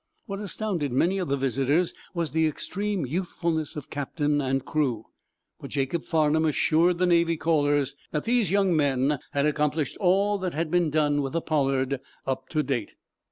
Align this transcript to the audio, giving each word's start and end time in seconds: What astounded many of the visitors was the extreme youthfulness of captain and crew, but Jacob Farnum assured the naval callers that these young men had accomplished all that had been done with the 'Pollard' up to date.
What 0.25 0.39
astounded 0.39 0.91
many 0.91 1.19
of 1.19 1.27
the 1.27 1.37
visitors 1.37 1.93
was 2.15 2.31
the 2.31 2.47
extreme 2.47 3.05
youthfulness 3.05 3.75
of 3.75 3.91
captain 3.91 4.41
and 4.41 4.65
crew, 4.65 5.05
but 5.59 5.69
Jacob 5.69 6.05
Farnum 6.05 6.43
assured 6.43 6.97
the 6.97 7.05
naval 7.05 7.37
callers 7.37 7.95
that 8.09 8.23
these 8.23 8.49
young 8.49 8.75
men 8.75 9.19
had 9.33 9.45
accomplished 9.45 9.97
all 9.99 10.39
that 10.39 10.55
had 10.55 10.71
been 10.71 10.89
done 10.89 11.21
with 11.21 11.33
the 11.33 11.41
'Pollard' 11.41 11.99
up 12.25 12.49
to 12.49 12.63
date. 12.63 12.95